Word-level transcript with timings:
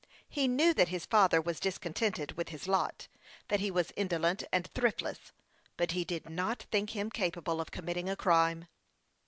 He 0.27 0.47
knew 0.47 0.73
that 0.73 0.87
his 0.87 1.05
father 1.05 1.39
was 1.39 1.59
discontented 1.59 2.31
with 2.31 2.49
his 2.49 2.67
lot; 2.67 3.07
that 3.49 3.59
he 3.59 3.69
was 3.69 3.93
indolent 3.95 4.43
and 4.51 4.65
thriftless; 4.73 5.31
but 5.77 5.91
he 5.91 6.03
did 6.03 6.27
not 6.27 6.63
think 6.71 6.95
him 6.95 7.11
capable 7.11 7.61
of 7.61 7.69
committing 7.69 8.09
a 8.09 8.15
crime. 8.15 8.67